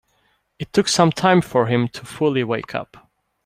[0.57, 3.07] It took some time for him to fully wake up.